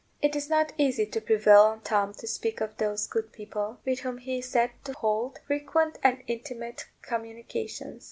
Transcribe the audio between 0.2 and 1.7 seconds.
is not easy to prevail